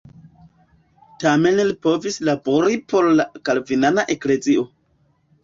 Tamen 1.23 1.59
li 1.67 1.75
povis 1.87 2.17
labori 2.31 2.81
por 2.95 3.11
la 3.19 3.27
kalvinana 3.51 4.09
eklezio. 4.17 4.67